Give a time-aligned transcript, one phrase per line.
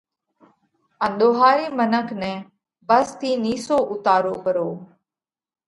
[1.03, 2.33] ان ۮوهارِي منک نئہ
[2.87, 4.69] ڀس ٿِي نِيسو اُوتارو پرو۔